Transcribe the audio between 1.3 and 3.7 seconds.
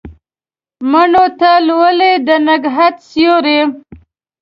ته لولي د نګهت سیوري